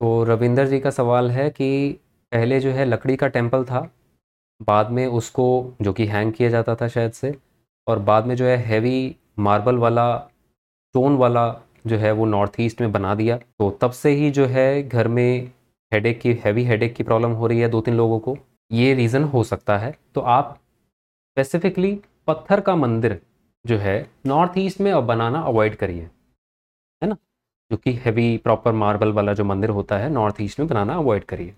[0.00, 1.98] तो रविंदर जी का सवाल है कि
[2.32, 3.80] पहले जो है लकड़ी का टेंपल था,
[4.60, 5.46] बाद में उसको
[5.82, 7.34] जो कि हैंग किया जाता था शायद से,
[7.86, 11.46] और बाद में जो है हैवी मार्बल वाला स्टोन वाला
[11.86, 15.08] जो है वो नॉर्थ ईस्ट में बना दिया। तो तब से ही जो है घर
[15.08, 15.52] में
[15.92, 18.36] हेडेक की हैवी हेडेक की प्रॉब्लम हो रही है दो तीन लोगों को।
[18.72, 20.58] ये रीज़न हो सकता है। तो आप
[21.36, 23.18] स्पेसिफिकली पत्थर का मंदिर
[23.64, 26.08] जो है नॉर्थ ईस्ट में बनाना अवॉइड करिए।
[27.70, 31.24] जो कि हैवी प्रॉपर मार्बल वाला जो मंदिर होता है नॉर्थ ईस्ट में बनाना अवॉइड
[31.24, 31.54] करिए।